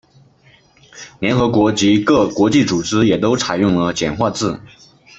[1.19, 4.59] 联合国及各国际组织也都采用了简化字。